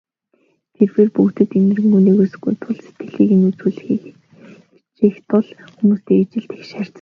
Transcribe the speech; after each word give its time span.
Тэр 0.75 0.89
бээр 0.93 1.09
бүгдэд 1.15 1.49
энэрэнгүй, 1.59 2.01
нигүүлсэнгүй 2.03 2.75
сэтгэлийг 2.83 3.31
үзүүлэхийг 3.49 4.03
хичээх 4.75 5.17
тул 5.29 5.47
хүмүүстэй 5.77 6.17
ижил 6.21 6.45
тэгш 6.49 6.69
харьцана. 6.73 6.89